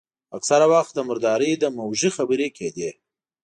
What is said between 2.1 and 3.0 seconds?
خبرې کېدې.